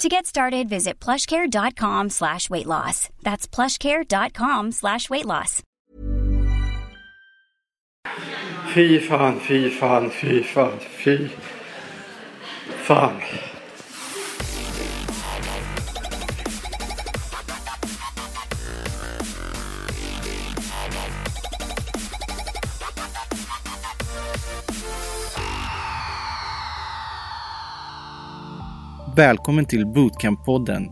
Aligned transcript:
To 0.00 0.08
get 0.08 0.24
started, 0.24 0.66
visit 0.66 0.98
plushcare.com 0.98 2.08
slash 2.08 2.48
weight 2.48 2.64
loss. 2.64 3.10
That's 3.22 3.46
plushcare.com 3.46 4.72
slash 4.72 5.10
weight 5.10 5.26
loss. 5.26 5.62
Fy 8.72 8.98
fan, 8.98 9.40
fy 9.40 9.68
fan, 9.68 10.08
fy 10.08 10.42
fan, 10.42 10.78
fy 10.78 11.28
fan. 12.86 13.49
Välkommen 29.20 29.64
till 29.64 29.86
Bootcamp-podden. 29.86 30.88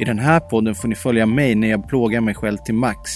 I 0.00 0.04
den 0.04 0.18
här 0.18 0.40
podden 0.40 0.74
får 0.74 0.88
ni 0.88 0.94
följa 0.94 1.26
mig 1.26 1.54
när 1.54 1.68
jag 1.68 1.88
plågar 1.88 2.20
mig 2.20 2.34
själv 2.34 2.56
till 2.56 2.74
max. 2.74 3.10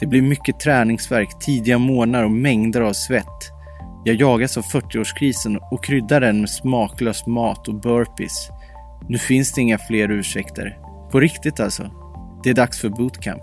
Det 0.00 0.06
blir 0.06 0.22
mycket 0.22 0.60
träningsverk, 0.60 1.38
tidiga 1.40 1.78
morgnar 1.78 2.24
och 2.24 2.30
mängder 2.30 2.80
av 2.80 2.92
svett. 2.92 3.50
Jag 4.04 4.16
jagas 4.16 4.56
av 4.56 4.64
40-årskrisen 4.64 5.58
och 5.70 5.84
kryddar 5.84 6.20
den 6.20 6.40
med 6.40 6.50
smaklös 6.50 7.26
mat 7.26 7.68
och 7.68 7.80
burpees. 7.80 8.48
Nu 9.08 9.18
finns 9.18 9.52
det 9.52 9.60
inga 9.60 9.78
fler 9.78 10.10
ursäkter. 10.10 10.78
På 11.12 11.20
riktigt 11.20 11.60
alltså. 11.60 11.90
Det 12.44 12.50
är 12.50 12.54
dags 12.54 12.80
för 12.80 12.88
bootcamp. 12.88 13.42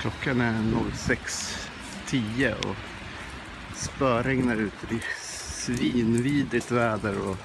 Klockan 0.00 0.40
är 0.40 0.52
06.10 0.52 2.52
och 2.52 2.76
spöregnar 3.76 4.56
ute. 4.56 4.86
Svinvidrigt 5.66 6.72
väder 6.72 7.14
och 7.28 7.36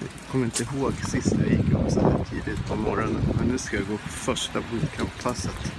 jag 0.00 0.32
kommer 0.32 0.44
inte 0.44 0.62
ihåg 0.62 0.92
sist 0.92 1.36
jag 1.38 1.52
gick 1.52 1.72
upp 1.72 1.90
så 1.90 2.00
här 2.00 2.24
tidigt 2.30 2.68
på 2.68 2.76
morgonen. 2.76 3.22
Men 3.38 3.48
nu 3.48 3.58
ska 3.58 3.76
jag 3.76 3.86
gå 3.86 3.92
på 3.92 4.08
första 4.08 4.58
bootcamp-passet. 4.58 5.72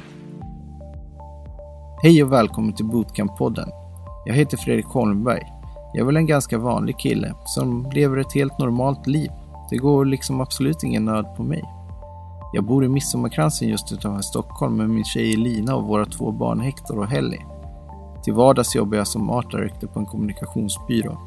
Hej 2.03 2.23
och 2.23 2.31
välkommen 2.31 2.73
till 2.73 2.86
Bootcamp-podden. 2.86 3.70
Jag 4.25 4.33
heter 4.33 4.58
Fredrik 4.58 4.86
Holmberg. 4.86 5.44
Jag 5.94 6.02
är 6.02 6.05
väl 6.05 6.17
en 6.17 6.25
ganska 6.25 6.58
vanlig 6.58 7.00
kille 7.00 7.33
som 7.45 7.89
lever 7.93 8.17
ett 8.17 8.33
helt 8.33 8.60
normalt 8.60 9.08
liv. 9.08 9.30
Det 9.70 9.77
går 9.77 10.05
liksom 10.05 10.42
absolut 10.42 10.83
ingen 10.83 11.05
nöd 11.05 11.26
på 11.36 11.43
mig. 11.43 11.64
Jag 12.54 12.66
bor 12.66 12.86
i 12.86 12.89
Midsommarkransen 12.89 13.67
just 13.67 13.92
utanför 13.92 14.21
Stockholm 14.21 14.77
med 14.77 14.89
min 14.89 15.05
tjej 15.05 15.33
Elina 15.33 15.76
och 15.76 15.83
våra 15.83 16.05
två 16.05 16.32
barn 16.32 16.60
Hector 16.60 16.99
och 16.99 17.08
Helly. 17.08 17.39
Till 18.23 18.33
vardags 18.33 18.76
jobbar 18.76 18.98
jag 18.98 19.08
som 19.08 19.30
art 19.30 19.52
director 19.52 19.87
på 19.87 19.99
en 19.99 20.05
kommunikationsbyrå. 20.05 21.27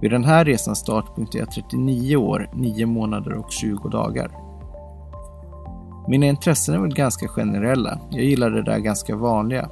Vid 0.00 0.10
den 0.10 0.24
här 0.24 0.44
resans 0.44 0.78
startpunkt 0.78 1.34
är 1.34 1.38
jag 1.38 1.50
39 1.50 2.16
år, 2.16 2.50
9 2.52 2.86
månader 2.86 3.32
och 3.32 3.52
20 3.52 3.88
dagar. 3.88 4.30
Mina 6.08 6.26
intressen 6.26 6.74
är 6.74 6.78
väl 6.78 6.94
ganska 6.94 7.28
generella. 7.28 7.98
Jag 8.10 8.24
gillar 8.24 8.50
det 8.50 8.62
där 8.62 8.78
ganska 8.78 9.16
vanliga. 9.16 9.68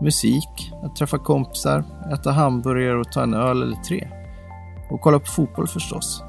Musik, 0.00 0.72
att 0.82 0.96
träffa 0.96 1.18
kompisar, 1.18 1.84
äta 2.12 2.30
hamburgare 2.30 2.98
och 2.98 3.12
ta 3.12 3.22
en 3.22 3.34
öl 3.34 3.62
eller 3.62 3.76
tre. 3.76 4.08
Och 4.90 5.00
kolla 5.00 5.18
på 5.18 5.26
fotboll 5.26 5.68
förstås. 5.68 6.22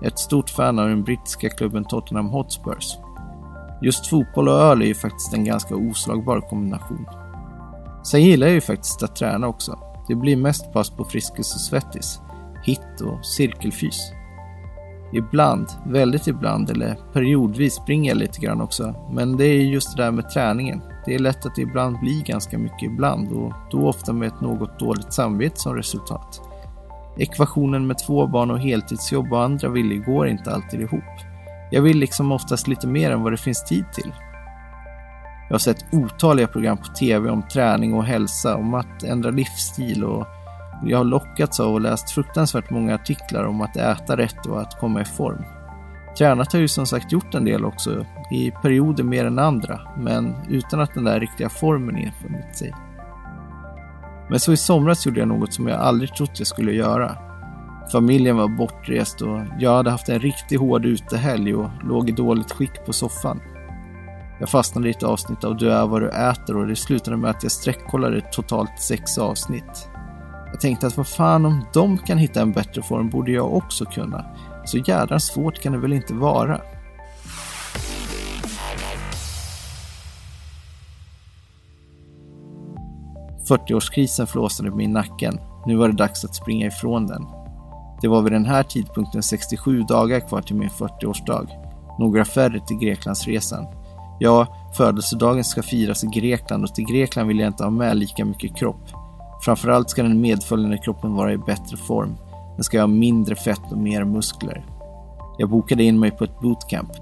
Jag 0.00 0.04
är 0.04 0.10
ett 0.10 0.18
stort 0.18 0.50
fan 0.50 0.78
av 0.78 0.88
den 0.88 1.04
brittiska 1.04 1.48
klubben 1.48 1.84
Tottenham 1.84 2.28
Hotspurs. 2.28 2.98
Just 3.82 4.06
fotboll 4.06 4.48
och 4.48 4.54
öl 4.54 4.82
är 4.82 4.86
ju 4.86 4.94
faktiskt 4.94 5.34
en 5.34 5.44
ganska 5.44 5.76
oslagbar 5.76 6.40
kombination. 6.40 7.06
Sen 8.04 8.22
gillar 8.22 8.46
jag 8.46 8.54
ju 8.54 8.60
faktiskt 8.60 9.02
att 9.02 9.16
träna 9.16 9.48
också. 9.48 9.78
Det 10.08 10.14
blir 10.14 10.36
mest 10.36 10.72
pass 10.72 10.90
på 10.90 11.04
Friskis 11.04 11.54
och 11.54 11.60
Svettis 11.60 12.20
hit 12.68 13.00
och 13.00 13.26
cirkelfys. 13.26 14.12
Ibland, 15.12 15.68
väldigt 15.86 16.26
ibland 16.26 16.70
eller 16.70 16.96
periodvis 17.12 17.74
springer 17.74 18.10
jag 18.10 18.18
lite 18.18 18.40
grann 18.40 18.60
också. 18.60 18.94
Men 19.12 19.36
det 19.36 19.44
är 19.44 19.62
just 19.62 19.96
det 19.96 20.02
där 20.02 20.10
med 20.10 20.30
träningen. 20.30 20.82
Det 21.06 21.14
är 21.14 21.18
lätt 21.18 21.46
att 21.46 21.54
det 21.54 21.62
ibland 21.62 22.00
blir 22.00 22.22
ganska 22.22 22.58
mycket 22.58 22.82
ibland 22.82 23.32
och 23.32 23.52
då 23.70 23.88
ofta 23.88 24.12
med 24.12 24.28
ett 24.28 24.40
något 24.40 24.78
dåligt 24.78 25.12
samvete 25.12 25.56
som 25.56 25.74
resultat. 25.74 26.40
Ekvationen 27.18 27.86
med 27.86 27.98
två 28.06 28.26
barn 28.26 28.50
och 28.50 28.60
heltidsjobb 28.60 29.32
och 29.32 29.42
andra 29.42 29.68
viljor 29.68 30.04
går 30.04 30.28
inte 30.28 30.50
alltid 30.50 30.80
ihop. 30.80 31.14
Jag 31.70 31.82
vill 31.82 31.98
liksom 31.98 32.32
oftast 32.32 32.68
lite 32.68 32.86
mer 32.86 33.10
än 33.10 33.22
vad 33.22 33.32
det 33.32 33.36
finns 33.36 33.64
tid 33.64 33.84
till. 33.92 34.12
Jag 35.48 35.54
har 35.54 35.58
sett 35.58 35.84
otaliga 35.92 36.46
program 36.46 36.76
på 36.76 36.84
TV 36.84 37.30
om 37.30 37.42
träning 37.42 37.94
och 37.94 38.04
hälsa, 38.04 38.56
om 38.56 38.74
att 38.74 39.02
ändra 39.02 39.30
livsstil 39.30 40.04
och 40.04 40.26
jag 40.84 40.98
har 40.98 41.04
lockats 41.04 41.60
av 41.60 41.74
och 41.74 41.80
läst 41.80 42.10
fruktansvärt 42.10 42.70
många 42.70 42.94
artiklar 42.94 43.44
om 43.44 43.60
att 43.60 43.76
äta 43.76 44.16
rätt 44.16 44.46
och 44.46 44.60
att 44.60 44.80
komma 44.80 45.00
i 45.00 45.04
form. 45.04 45.44
Tränat 46.18 46.52
har 46.52 46.60
ju 46.60 46.68
som 46.68 46.86
sagt 46.86 47.12
gjort 47.12 47.34
en 47.34 47.44
del 47.44 47.64
också, 47.64 48.06
i 48.30 48.50
perioder 48.50 49.04
mer 49.04 49.24
än 49.24 49.38
andra, 49.38 49.80
men 49.96 50.34
utan 50.48 50.80
att 50.80 50.94
den 50.94 51.04
där 51.04 51.20
riktiga 51.20 51.48
formen 51.48 51.96
infunnit 51.96 52.56
sig. 52.56 52.74
Men 54.30 54.40
så 54.40 54.52
i 54.52 54.56
somras 54.56 55.06
gjorde 55.06 55.20
jag 55.20 55.28
något 55.28 55.54
som 55.54 55.68
jag 55.68 55.80
aldrig 55.80 56.14
trott 56.14 56.38
jag 56.38 56.46
skulle 56.46 56.72
göra. 56.72 57.16
Familjen 57.92 58.36
var 58.36 58.48
bortrest 58.48 59.22
och 59.22 59.40
jag 59.58 59.76
hade 59.76 59.90
haft 59.90 60.08
en 60.08 60.20
riktigt 60.20 60.60
hård 60.60 60.86
utehelg 60.86 61.54
och 61.54 61.70
låg 61.84 62.08
i 62.08 62.12
dåligt 62.12 62.52
skick 62.52 62.86
på 62.86 62.92
soffan. 62.92 63.40
Jag 64.40 64.48
fastnade 64.48 64.88
i 64.88 64.90
ett 64.90 65.02
avsnitt 65.02 65.44
av 65.44 65.56
Du 65.56 65.72
är 65.72 65.86
vad 65.86 66.02
du 66.02 66.08
äter 66.08 66.56
och 66.56 66.66
det 66.66 66.76
slutade 66.76 67.16
med 67.16 67.30
att 67.30 67.42
jag 67.42 67.52
sträckkollade 67.52 68.20
totalt 68.20 68.78
sex 68.78 69.18
avsnitt. 69.18 69.88
Jag 70.50 70.60
tänkte 70.60 70.86
att 70.86 70.96
vad 70.96 71.08
fan 71.08 71.46
om 71.46 71.64
de 71.74 71.98
kan 71.98 72.18
hitta 72.18 72.40
en 72.40 72.52
bättre 72.52 72.82
form 72.82 73.10
borde 73.10 73.32
jag 73.32 73.54
också 73.54 73.84
kunna. 73.84 74.24
Så 74.64 74.78
jädra 74.78 75.20
svårt 75.20 75.60
kan 75.62 75.72
det 75.72 75.78
väl 75.78 75.92
inte 75.92 76.14
vara. 76.14 76.60
“40-årskrisen 83.48 84.26
flåsade 84.26 84.70
mig 84.70 84.84
i 84.84 84.88
nacken. 84.88 85.40
Nu 85.66 85.76
var 85.76 85.88
det 85.88 85.96
dags 85.96 86.24
att 86.24 86.34
springa 86.34 86.66
ifrån 86.66 87.06
den. 87.06 87.26
Det 88.00 88.08
var 88.08 88.22
vid 88.22 88.32
den 88.32 88.44
här 88.44 88.62
tidpunkten 88.62 89.22
67 89.22 89.82
dagar 89.82 90.20
kvar 90.20 90.42
till 90.42 90.56
min 90.56 90.68
40-årsdag. 90.68 91.48
Några 91.98 92.24
färre 92.24 92.60
till 92.60 92.76
Greklandsresan. 92.76 93.66
Ja, 94.18 94.46
födelsedagen 94.76 95.44
ska 95.44 95.62
firas 95.62 96.04
i 96.04 96.06
Grekland 96.06 96.64
och 96.64 96.74
till 96.74 96.84
Grekland 96.84 97.28
vill 97.28 97.38
jag 97.38 97.46
inte 97.46 97.64
ha 97.64 97.70
med 97.70 97.96
lika 97.96 98.24
mycket 98.24 98.56
kropp. 98.56 98.88
Framförallt 99.40 99.90
ska 99.90 100.02
den 100.02 100.20
medföljande 100.20 100.78
kroppen 100.78 101.14
vara 101.14 101.32
i 101.32 101.38
bättre 101.38 101.76
form. 101.76 102.16
Den 102.54 102.64
ska 102.64 102.80
ha 102.80 102.86
mindre 102.86 103.36
fett 103.36 103.72
och 103.72 103.78
mer 103.78 104.04
muskler. 104.04 104.64
Jag 105.38 105.50
bokade 105.50 105.84
in 105.84 106.00
mig 106.00 106.10
på 106.10 106.24
ett 106.24 106.40
bootcamp. 106.40 106.92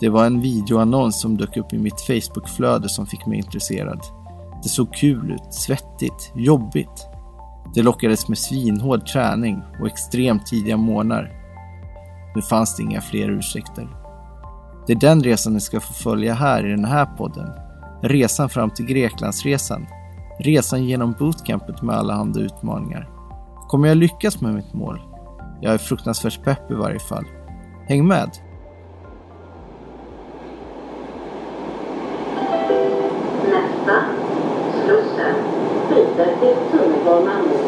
Det 0.00 0.08
var 0.08 0.26
en 0.26 0.40
videoannons 0.40 1.20
som 1.20 1.36
dök 1.36 1.56
upp 1.56 1.72
i 1.72 1.78
mitt 1.78 2.00
Facebookflöde 2.00 2.88
som 2.88 3.06
fick 3.06 3.26
mig 3.26 3.38
intresserad. 3.38 4.00
Det 4.62 4.68
såg 4.68 4.94
kul 4.94 5.32
ut, 5.32 5.54
svettigt, 5.54 6.32
jobbigt. 6.34 7.06
Det 7.74 7.82
lockades 7.82 8.28
med 8.28 8.38
svinhård 8.38 9.06
träning 9.06 9.62
och 9.80 9.86
extremt 9.86 10.46
tidiga 10.46 10.76
morgnar. 10.76 11.32
Nu 12.34 12.42
fanns 12.42 12.76
det 12.76 12.82
inga 12.82 13.00
fler 13.00 13.30
ursäkter. 13.30 13.88
Det 14.86 14.92
är 14.92 15.00
den 15.00 15.22
resan 15.22 15.52
ni 15.52 15.60
ska 15.60 15.80
få 15.80 15.92
följa 15.92 16.34
här 16.34 16.66
i 16.66 16.70
den 16.70 16.84
här 16.84 17.06
podden. 17.06 17.48
Resan 18.02 18.48
fram 18.48 18.70
till 18.70 18.86
Greklandsresan 18.86 19.86
Resan 20.44 20.84
genom 20.84 21.14
bootcampet 21.18 21.82
med 21.82 21.96
alla 21.96 22.14
handa 22.14 22.40
utmaningar. 22.40 23.08
Kommer 23.68 23.88
jag 23.88 23.96
lyckas 23.96 24.40
med 24.40 24.54
mitt 24.54 24.72
mål? 24.72 25.00
Jag 25.60 25.74
är 25.74 25.78
fruktansvärt 25.78 26.44
pepp 26.44 26.70
i 26.70 26.74
varje 26.74 26.98
fall. 26.98 27.24
Häng 27.88 28.06
med! 28.06 28.30
8. 33.82 34.04
Slussen. 34.84 35.34
Byter 35.88 36.40
till 36.40 36.78
tunnelbanan 36.78 37.42
mot 37.42 37.60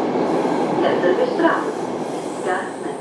Hässelbystrand. 0.83 1.71
Skarpnäck. 2.41 2.99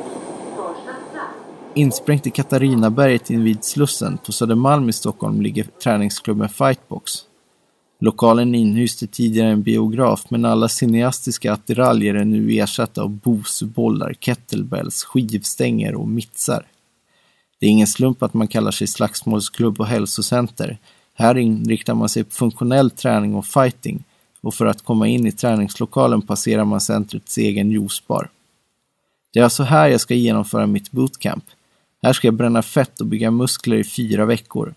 Farsta 0.56 0.92
strand. 1.10 1.34
Insprängt 1.74 2.26
i 2.26 2.30
Katarinaberget 2.30 3.30
invid 3.30 3.64
Slussen 3.64 4.18
på 4.26 4.32
Södermalm 4.32 4.88
i 4.88 4.92
Stockholm 4.92 5.40
ligger 5.40 5.64
träningsklubben 5.64 6.48
Fightbox. 6.48 7.12
Lokalen 7.98 8.54
inhyste 8.54 9.06
tidigare 9.06 9.48
en 9.48 9.62
biograf 9.62 10.30
men 10.30 10.44
alla 10.44 10.68
cineastiska 10.68 11.52
attiraljer 11.52 12.14
är 12.14 12.24
nu 12.24 12.52
ersatta 12.52 13.02
av 13.02 13.10
bosebollar, 13.10 14.14
kettlebells, 14.20 15.04
skivstänger 15.04 15.94
och 15.94 16.08
mittsar. 16.08 16.66
Det 17.58 17.66
är 17.66 17.70
ingen 17.70 17.86
slump 17.86 18.22
att 18.22 18.34
man 18.34 18.48
kallar 18.48 18.70
sig 18.70 18.86
slagsmålsklubb 18.86 19.80
och 19.80 19.86
hälsocenter. 19.86 20.78
Här 21.14 21.38
inriktar 21.38 21.94
man 21.94 22.08
sig 22.08 22.24
på 22.24 22.30
funktionell 22.30 22.90
träning 22.90 23.34
och 23.34 23.46
fighting 23.46 24.04
och 24.40 24.54
för 24.54 24.66
att 24.66 24.82
komma 24.82 25.08
in 25.08 25.26
i 25.26 25.32
träningslokalen 25.32 26.22
passerar 26.22 26.64
man 26.64 26.80
centrets 26.80 27.38
egen 27.38 27.70
juicebar. 27.70 28.30
Det 29.32 29.40
är 29.40 29.44
alltså 29.44 29.62
här 29.62 29.88
jag 29.88 30.00
ska 30.00 30.14
genomföra 30.14 30.66
mitt 30.66 30.90
bootcamp. 30.90 31.44
Här 32.02 32.12
ska 32.12 32.26
jag 32.26 32.34
bränna 32.34 32.62
fett 32.62 33.00
och 33.00 33.06
bygga 33.06 33.30
muskler 33.30 33.76
i 33.76 33.84
fyra 33.84 34.24
veckor. 34.24 34.74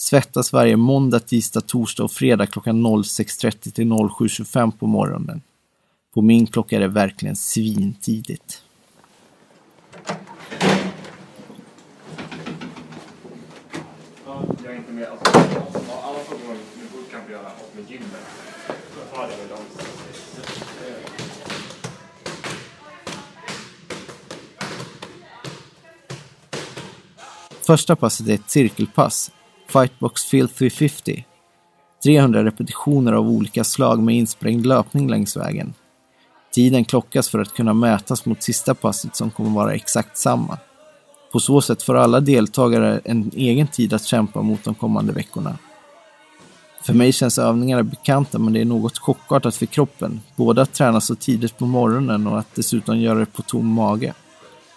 Svettas 0.00 0.52
varje 0.52 0.76
måndag, 0.76 1.20
tisdag, 1.20 1.60
torsdag 1.60 2.04
och 2.04 2.12
fredag 2.12 2.46
klockan 2.46 2.86
06.30 2.86 3.70
till 3.70 3.84
07.25 3.84 4.70
på 4.78 4.86
morgonen. 4.86 5.42
På 6.14 6.22
min 6.22 6.46
klocka 6.46 6.76
är 6.76 6.80
det 6.80 6.88
verkligen 6.88 7.36
svintidigt. 7.36 8.62
Ja, 14.26 14.42
jag 14.64 14.72
är 14.72 14.76
inte 14.76 14.92
med. 14.92 15.08
Alltså, 15.08 15.30
alla 16.02 16.18
frågor 16.18 16.46
har 16.46 16.54
med 16.54 16.90
bootcamp 16.92 17.24
att 17.24 17.30
göra 17.30 17.46
och 17.46 17.76
med 17.76 17.90
gymmet. 17.90 18.26
Så 18.66 19.16
tar 19.16 19.22
jag 19.22 19.38
med 19.38 19.48
dem. 19.48 19.64
Första 27.66 27.96
passet 27.96 28.28
är 28.28 28.34
ett 28.34 28.50
cirkelpass, 28.50 29.30
Fightbox 29.68 30.24
Field 30.24 30.54
350. 30.54 31.24
300 32.02 32.44
repetitioner 32.44 33.12
av 33.12 33.28
olika 33.28 33.64
slag 33.64 34.02
med 34.02 34.14
insprängd 34.14 34.66
löpning 34.66 35.10
längs 35.10 35.36
vägen. 35.36 35.74
Tiden 36.52 36.84
klockas 36.84 37.28
för 37.28 37.38
att 37.38 37.54
kunna 37.54 37.74
mätas 37.74 38.24
mot 38.24 38.42
sista 38.42 38.74
passet 38.74 39.16
som 39.16 39.30
kommer 39.30 39.50
vara 39.50 39.74
exakt 39.74 40.18
samma. 40.18 40.58
På 41.32 41.40
så 41.40 41.60
sätt 41.60 41.82
får 41.82 41.94
alla 41.94 42.20
deltagare 42.20 43.00
en 43.04 43.30
egen 43.34 43.66
tid 43.66 43.92
att 43.92 44.04
kämpa 44.04 44.42
mot 44.42 44.64
de 44.64 44.74
kommande 44.74 45.12
veckorna. 45.12 45.58
För 46.82 46.94
mig 46.94 47.12
känns 47.12 47.38
övningarna 47.38 47.82
bekanta 47.82 48.38
men 48.38 48.52
det 48.52 48.60
är 48.60 48.64
något 48.64 48.98
chockartat 48.98 49.56
för 49.56 49.66
kroppen. 49.66 50.20
Både 50.36 50.62
att 50.62 50.72
träna 50.72 51.00
så 51.00 51.14
tidigt 51.14 51.58
på 51.58 51.66
morgonen 51.66 52.26
och 52.26 52.38
att 52.38 52.54
dessutom 52.54 52.98
göra 52.98 53.18
det 53.18 53.26
på 53.26 53.42
tom 53.42 53.66
mage. 53.66 54.14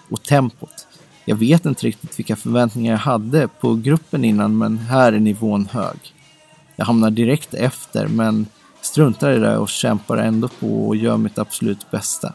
Och 0.10 0.24
tempot. 0.24 0.88
Jag 1.26 1.36
vet 1.36 1.66
inte 1.66 1.88
riktigt 1.88 2.20
vilka 2.20 2.36
förväntningar 2.36 2.92
jag 2.92 3.00
hade 3.00 3.48
på 3.48 3.76
gruppen 3.76 4.26
innan 4.26 4.58
men 4.58 4.78
här 4.78 5.14
är 5.14 5.20
nivån 5.20 5.68
hög. 5.72 6.14
Jag 6.76 6.86
hamnar 6.86 7.12
direkt 7.12 7.54
efter 7.54 8.08
men 8.08 8.46
struntar 8.82 9.32
i 9.32 9.40
det 9.40 9.58
och 9.58 9.70
kämpar 9.70 10.18
ändå 10.18 10.48
på 10.48 10.88
och 10.88 10.96
gör 10.96 11.18
mitt 11.18 11.38
absolut 11.38 11.92
bästa. 11.92 12.34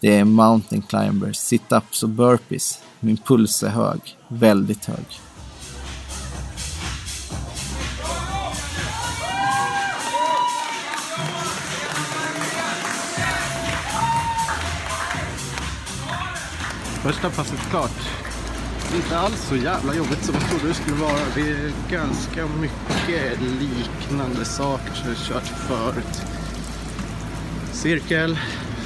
Det 0.00 0.16
är 0.16 0.24
mountain 0.24 0.82
climbers, 0.82 1.36
sit-ups 1.36 2.02
och 2.02 2.08
burpees. 2.08 2.80
Min 3.00 3.16
puls 3.16 3.62
är 3.62 3.68
hög, 3.68 4.00
väldigt 4.28 4.84
hög. 4.84 5.04
Första 17.02 17.30
passet 17.30 17.70
klart. 17.70 18.08
Inte 18.96 19.18
alls 19.18 19.48
så 19.48 19.56
jävla 19.56 19.94
jobbigt 19.94 20.24
som 20.24 20.34
jag 20.34 20.48
trodde 20.50 20.68
det 20.68 20.74
skulle 20.74 20.96
vara. 20.96 21.18
Det 21.34 21.40
är 21.40 21.72
ganska 21.90 22.46
mycket 22.46 23.40
liknande 23.40 24.44
saker 24.44 24.94
som 24.94 25.08
jag 25.08 25.16
kört 25.16 25.46
förut. 25.46 26.22
Cirkel 27.72 28.38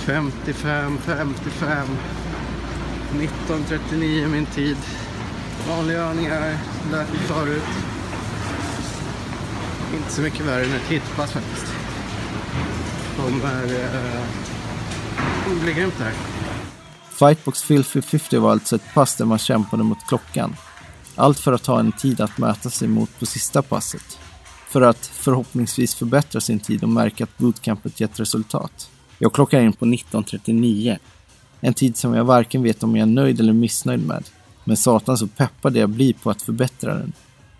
55, 0.07 0.99
55. 1.07 1.89
19.39 3.15 4.29
min 4.29 4.47
tid. 4.47 4.77
Vanliga 5.69 5.99
övningar, 5.99 6.59
lärt 6.91 7.13
mig 7.13 7.19
förut. 7.19 7.69
Inte 9.97 10.13
så 10.13 10.23
mycket 10.23 10.47
värre 10.47 10.65
än 10.65 10.73
ett 10.73 10.89
hitpass 10.89 11.33
faktiskt. 11.33 11.67
De 13.17 13.43
är 13.43 13.65
eh, 13.65 13.69
det 15.69 16.05
här. 16.05 16.13
Fightbox 17.23 17.63
Filthy 17.63 18.03
50 18.03 18.39
var 18.39 18.51
alltså 18.53 18.77
ett 18.77 18.95
pass 18.95 19.17
där 19.17 19.25
man 19.25 19.39
kämpade 19.39 19.83
mot 19.83 20.07
klockan. 20.09 20.57
Allt 21.15 21.39
för 21.39 21.53
att 21.53 21.67
ha 21.67 21.81
en 21.81 21.93
tid 21.93 22.21
att 22.21 22.39
mäta 22.39 22.71
sig 22.71 22.89
mot 22.89 23.19
på 23.19 23.27
sista 23.27 23.63
passet. 23.63 24.19
För 24.69 24.81
att 24.81 25.07
förhoppningsvis 25.07 25.95
förbättra 25.95 26.41
sin 26.41 26.61
tid 26.61 26.83
och 26.83 26.89
märka 26.89 27.25
att 27.25 27.39
bootcampet 27.39 28.01
gett 28.01 28.21
resultat. 28.21 28.91
Jag 29.19 29.33
klockar 29.33 29.61
in 29.61 29.73
på 29.73 29.85
19.39. 29.85 30.99
En 31.61 31.75
tid 31.75 31.97
som 31.97 32.15
jag 32.15 32.25
varken 32.25 32.63
vet 32.63 32.83
om 32.83 32.97
jag 32.97 33.09
är 33.09 33.13
nöjd 33.13 33.41
eller 33.41 33.53
missnöjd 33.53 34.07
med. 34.07 34.25
Men 34.65 34.77
satan 34.77 35.19
så 35.19 35.27
peppad 35.27 35.77
jag 35.77 35.91
blir 35.91 36.13
på 36.13 36.31
att 36.31 36.43
förbättra 36.43 36.95
den. 36.95 37.13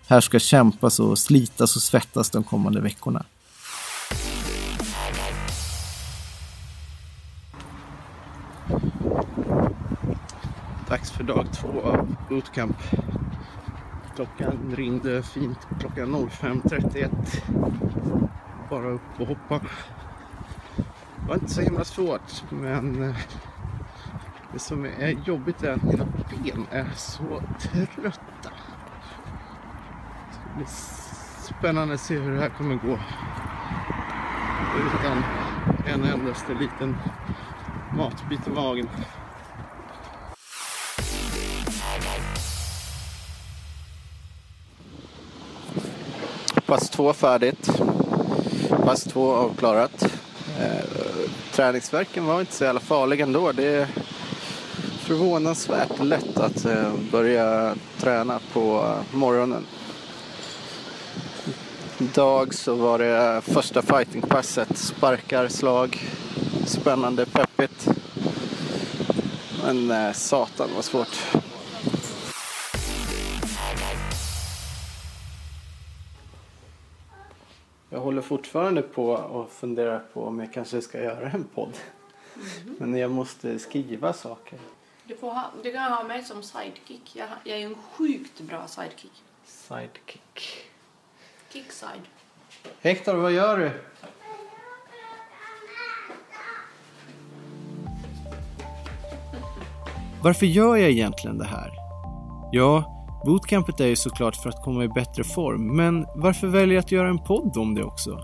Här 0.07 0.21
ska 0.21 0.39
kämpas 0.39 1.01
och 1.01 1.19
slitas 1.19 1.77
och 1.77 1.83
svettas 1.83 2.31
de 2.31 2.45
kommande 2.45 2.81
veckorna. 2.81 3.25
Dags 11.03 11.13
för 11.13 11.25
dag 11.25 11.47
två 11.53 11.81
av 11.83 12.17
bootcamp. 12.29 12.77
Klockan 14.15 14.75
ringde 14.77 15.23
fint 15.23 15.59
klockan 15.81 16.15
05.31. 16.15 17.11
Bara 18.71 18.91
upp 18.91 19.21
och 19.21 19.27
hoppa. 19.27 19.61
Det 21.17 21.29
var 21.29 21.35
inte 21.35 21.49
så 21.49 21.61
himla 21.61 21.85
svårt 21.85 22.45
men 22.51 23.03
eh, 23.03 23.17
det 24.53 24.59
som 24.59 24.85
är 24.85 25.09
jobbigt 25.25 25.63
är 25.63 25.73
att 25.73 25.83
mina 25.83 26.05
ben 26.05 26.67
är 26.71 26.91
så 26.97 27.43
trötta. 27.59 28.51
Det 30.33 30.57
blir 30.57 30.67
spännande 31.59 31.95
att 31.95 32.01
se 32.01 32.19
hur 32.19 32.35
det 32.35 32.41
här 32.41 32.49
kommer 32.59 32.75
gå. 32.75 32.99
Utan 34.77 35.25
en 35.87 36.05
endaste 36.05 36.55
liten 36.55 36.97
matbit 37.97 38.47
i 38.47 38.51
magen. 38.51 38.89
Pass 46.73 46.91
två 46.91 47.13
färdigt. 47.13 47.71
Pass 48.85 49.05
två 49.05 49.35
avklarat. 49.35 50.05
Eh, 50.61 50.85
träningsverken 51.53 52.27
var 52.27 52.41
inte 52.41 52.53
så 52.53 52.65
jävla 52.65 52.81
farlig 52.81 53.21
ändå. 53.21 53.53
Det 53.53 53.67
är 53.67 53.87
förvånansvärt 54.99 56.05
lätt 56.05 56.39
att 56.39 56.65
eh, 56.65 56.93
börja 57.11 57.75
träna 57.99 58.41
på 58.53 58.95
morgonen. 59.13 59.67
Idag 61.99 62.55
så 62.55 62.75
var 62.75 62.99
det 62.99 63.41
första 63.45 63.83
fightingpasset. 63.83 64.79
Sparkar, 64.79 65.49
slag, 65.49 66.09
spännande, 66.67 67.27
peppigt. 67.27 67.89
Men 69.65 69.91
eh, 69.91 70.13
satan 70.13 70.69
vad 70.75 70.85
svårt. 70.85 71.42
Håller 78.03 78.23
fortfarande 78.23 78.83
på 78.83 79.11
och 79.11 79.51
funderar 79.51 80.03
på 80.13 80.25
om 80.25 80.41
jag 80.41 80.53
kanske 80.53 80.83
ska 80.83 81.03
göra 81.03 81.31
en 81.31 81.45
podd. 81.45 81.79
Men 82.79 82.97
jag 82.97 83.11
måste 83.11 83.59
skriva 83.59 84.13
saker. 84.13 84.59
Du, 85.05 85.17
får 85.17 85.31
ha, 85.31 85.51
du 85.63 85.73
kan 85.73 85.93
ha 85.93 86.05
mig 86.05 86.25
som 86.25 86.43
sidekick. 86.43 87.17
Jag, 87.17 87.29
jag 87.45 87.59
är 87.59 87.67
en 87.67 87.75
sjukt 87.75 88.41
bra 88.41 88.67
sidekick. 88.67 89.23
Sidekick. 89.45 90.67
Kickside. 91.53 92.03
Hector, 92.81 93.15
vad 93.15 93.33
gör 93.33 93.59
du? 93.59 93.71
Varför 100.23 100.47
gör 100.47 100.77
jag 100.77 100.91
egentligen 100.91 101.39
det 101.39 101.45
här? 101.45 101.71
Ja, 102.53 102.92
bootcampet 103.25 103.81
är 103.81 103.87
ju 103.87 103.97
såklart 103.97 104.37
för 104.37 104.49
att 104.49 104.63
komma 104.65 104.85
i 104.85 104.89
bättre 104.89 105.25
form, 105.25 105.77
men 105.77 106.07
varför 106.15 106.47
väljer 106.47 106.75
jag 106.75 106.83
att 106.83 106.93
göra 106.93 107.09
en 107.09 107.19
podd 107.19 107.57
om 107.57 107.75
det 107.75 107.85
också? 107.85 108.21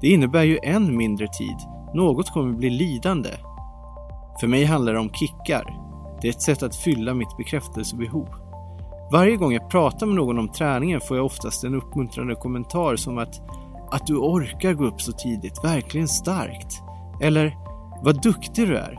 Det 0.00 0.08
innebär 0.08 0.42
ju 0.42 0.58
än 0.62 0.96
mindre 0.96 1.26
tid. 1.28 1.56
Något 1.94 2.30
kommer 2.30 2.52
bli 2.52 2.70
lidande. 2.70 3.30
För 4.40 4.46
mig 4.46 4.64
handlar 4.64 4.92
det 4.92 4.98
om 4.98 5.10
kickar. 5.10 5.78
Det 6.20 6.28
är 6.28 6.32
ett 6.32 6.42
sätt 6.42 6.62
att 6.62 6.76
fylla 6.76 7.14
mitt 7.14 7.36
bekräftelsebehov. 7.36 8.28
Varje 9.12 9.36
gång 9.36 9.52
jag 9.52 9.70
pratar 9.70 10.06
med 10.06 10.14
någon 10.14 10.38
om 10.38 10.48
träningen 10.48 11.00
får 11.00 11.16
jag 11.16 11.26
oftast 11.26 11.64
en 11.64 11.74
uppmuntrande 11.74 12.34
kommentar 12.34 12.96
som 12.96 13.18
att 13.18 13.40
att 13.92 14.06
du 14.06 14.16
orkar 14.16 14.72
gå 14.72 14.84
upp 14.84 15.02
så 15.02 15.12
tidigt 15.12 15.64
verkligen 15.64 16.08
starkt. 16.08 16.82
Eller, 17.20 17.56
vad 18.02 18.22
duktig 18.22 18.68
du 18.68 18.76
är. 18.76 18.98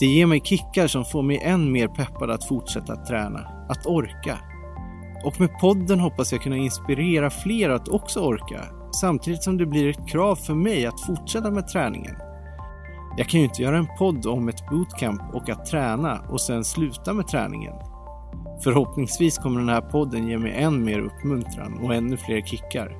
Det 0.00 0.06
ger 0.06 0.26
mig 0.26 0.40
kickar 0.40 0.86
som 0.86 1.04
får 1.04 1.22
mig 1.22 1.38
än 1.42 1.72
mer 1.72 1.88
peppad 1.88 2.30
att 2.30 2.48
fortsätta 2.48 2.92
att 2.92 3.06
träna, 3.06 3.38
att 3.68 3.86
orka. 3.86 4.38
Och 5.24 5.40
med 5.40 5.58
podden 5.58 6.00
hoppas 6.00 6.32
jag 6.32 6.42
kunna 6.42 6.56
inspirera 6.56 7.30
fler 7.30 7.70
att 7.70 7.88
också 7.88 8.20
orka, 8.20 8.64
samtidigt 9.00 9.42
som 9.42 9.58
det 9.58 9.66
blir 9.66 9.90
ett 9.90 10.08
krav 10.08 10.36
för 10.36 10.54
mig 10.54 10.86
att 10.86 11.00
fortsätta 11.00 11.50
med 11.50 11.68
träningen. 11.68 12.16
Jag 13.16 13.28
kan 13.28 13.40
ju 13.40 13.46
inte 13.46 13.62
göra 13.62 13.78
en 13.78 13.88
podd 13.98 14.26
om 14.26 14.48
ett 14.48 14.68
bootcamp 14.70 15.34
och 15.34 15.48
att 15.48 15.66
träna 15.66 16.20
och 16.30 16.40
sen 16.40 16.64
sluta 16.64 17.12
med 17.12 17.28
träningen. 17.28 17.74
Förhoppningsvis 18.64 19.38
kommer 19.38 19.60
den 19.60 19.68
här 19.68 19.80
podden 19.80 20.28
ge 20.28 20.38
mig 20.38 20.52
än 20.52 20.84
mer 20.84 20.98
uppmuntran 20.98 21.78
och 21.82 21.94
ännu 21.94 22.16
fler 22.16 22.40
kickar. 22.40 22.96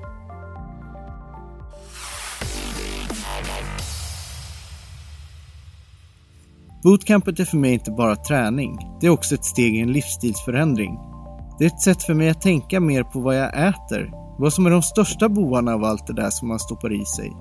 Bootcampet 6.83 7.39
är 7.39 7.45
för 7.45 7.57
mig 7.57 7.73
inte 7.73 7.91
bara 7.91 8.15
träning, 8.15 8.77
det 9.01 9.07
är 9.07 9.11
också 9.11 9.35
ett 9.35 9.45
steg 9.45 9.75
i 9.75 9.79
en 9.79 9.91
livsstilsförändring. 9.91 11.14
Det 11.57 11.65
är 11.65 11.67
ett 11.67 11.81
sätt 11.81 12.03
för 12.03 12.13
mig 12.13 12.29
att 12.29 12.41
tänka 12.41 12.79
mer 12.79 13.03
på 13.03 13.19
vad 13.19 13.37
jag 13.37 13.67
äter, 13.67 14.11
vad 14.37 14.53
som 14.53 14.65
är 14.65 14.69
de 14.69 14.81
största 14.81 15.29
bovarna 15.29 15.73
av 15.73 15.83
allt 15.83 16.07
det 16.07 16.13
där 16.13 16.29
som 16.29 16.47
man 16.47 16.59
stoppar 16.59 17.01
i 17.01 17.05
sig. 17.05 17.33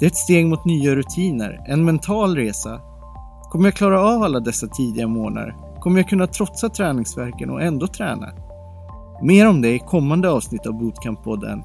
Det 0.00 0.06
är 0.06 0.10
ett 0.10 0.16
steg 0.16 0.46
mot 0.46 0.64
nya 0.64 0.94
rutiner, 0.94 1.64
en 1.66 1.84
mental 1.84 2.36
resa. 2.36 2.80
Kommer 3.50 3.64
jag 3.64 3.74
klara 3.74 4.02
av 4.02 4.22
alla 4.22 4.40
dessa 4.40 4.66
tidiga 4.66 5.06
månader? 5.06 5.56
Kommer 5.80 6.00
jag 6.00 6.08
kunna 6.08 6.26
trotsa 6.26 6.68
träningsverken 6.68 7.50
och 7.50 7.62
ändå 7.62 7.86
träna? 7.86 8.28
Mer 9.22 9.48
om 9.48 9.62
det 9.62 9.74
i 9.74 9.78
kommande 9.78 10.30
avsnitt 10.30 10.66
av 10.66 10.72
Bootcamp-podden. 10.72 11.62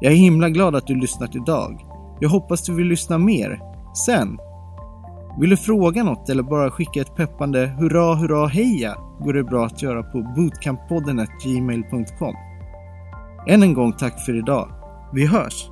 Jag 0.00 0.12
är 0.12 0.16
himla 0.16 0.48
glad 0.48 0.76
att 0.76 0.86
du 0.86 0.94
lyssnat 0.94 1.36
idag. 1.36 1.86
Jag 2.20 2.28
hoppas 2.28 2.62
du 2.62 2.74
vill 2.74 2.86
lyssna 2.86 3.18
mer, 3.18 3.60
sen. 4.06 4.38
Vill 5.38 5.50
du 5.50 5.56
fråga 5.56 6.02
något 6.02 6.28
eller 6.28 6.42
bara 6.42 6.70
skicka 6.70 7.00
ett 7.00 7.16
peppande 7.16 7.66
hurra 7.66 8.14
hurra 8.14 8.46
heja 8.46 8.96
går 9.18 9.32
det 9.32 9.44
bra 9.44 9.66
att 9.66 9.82
göra 9.82 10.02
på 10.02 10.22
bootcamppodden 10.22 11.26
gmail.com. 11.44 12.34
Än 13.46 13.62
en 13.62 13.74
gång 13.74 13.92
tack 13.92 14.24
för 14.24 14.38
idag. 14.38 14.68
Vi 15.12 15.26
hörs! 15.26 15.70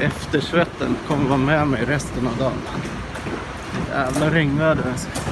Eftersvetten 0.00 0.96
kommer 1.08 1.28
vara 1.28 1.38
med 1.38 1.68
mig 1.68 1.84
resten 1.84 2.26
av 2.26 2.36
dagen. 2.36 2.52
Jävla 3.90 4.30
regnväder 4.30 4.90
alltså. 4.90 5.31